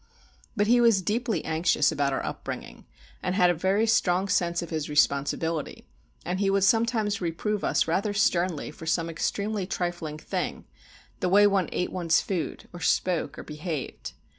But 0.55 0.65
he 0.65 0.81
was 0.81 1.03
deeply 1.03 1.45
anxious 1.45 1.91
about 1.91 2.11
our 2.11 2.25
upbringing, 2.25 2.87
and 3.21 3.35
had 3.35 3.51
a 3.51 3.53
very 3.53 3.85
strong 3.85 4.27
sense 4.29 4.63
of 4.63 4.71
his 4.71 4.89
responsibility; 4.89 5.85
and 6.25 6.39
he 6.39 6.49
would 6.49 6.63
sometimes 6.63 7.21
reprove 7.21 7.63
us 7.63 7.87
rather 7.87 8.11
sternly 8.11 8.71
for 8.71 8.87
some 8.87 9.11
extremely 9.11 9.67
trifling 9.67 10.17
thing, 10.17 10.65
the 11.19 11.29
way 11.29 11.45
one 11.45 11.69
ate 11.71 11.91
one's 11.91 12.19
food, 12.19 12.67
or 12.73 12.79
spoke, 12.79 13.37
or 13.37 13.43
behaved. 13.43 14.13